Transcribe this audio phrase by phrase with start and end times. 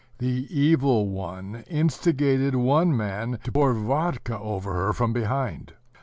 [0.17, 5.73] The Evil One instigated one man to pour vodka over her from behind.